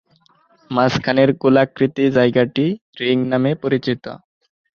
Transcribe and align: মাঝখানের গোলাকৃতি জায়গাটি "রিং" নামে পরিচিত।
মাঝখানের 0.71 1.29
গোলাকৃতি 1.41 2.03
জায়গাটি 2.11 2.65
"রিং" 2.99 3.17
নামে 3.31 3.51
পরিচিত। 3.63 4.03